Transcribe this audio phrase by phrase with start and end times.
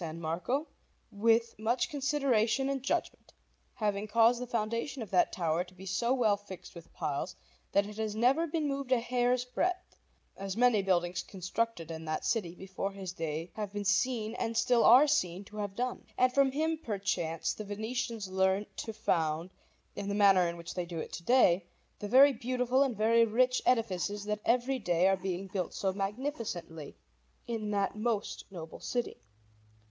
[0.15, 0.65] Marco
[1.11, 3.31] with much consideration and judgment,
[3.75, 7.35] having caused the foundation of that tower to be so well fixed with piles
[7.71, 9.95] that it has never moved a hair's breadth,
[10.35, 14.83] as many buildings constructed in that city before his day have been seen and still
[14.83, 16.03] are seen to have done.
[16.17, 19.51] And from him, perchance, the Venetians learnt to found,
[19.95, 21.67] in the manner in which they do it to day,
[21.99, 26.97] the very beautiful and very rich edifices that every day are being built so magnificently
[27.45, 29.21] in that most noble city.